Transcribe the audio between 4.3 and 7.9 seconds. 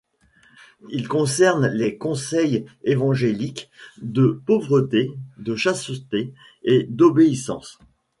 pauvreté, de chasteté et d'obéissance.